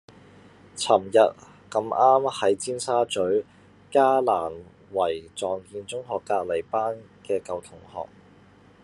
[0.75, 1.09] 噚日
[1.69, 3.45] 咁啱喺尖沙咀
[3.91, 4.51] 嘉蘭
[4.93, 8.09] 圍撞見中學隔離班嘅舊同學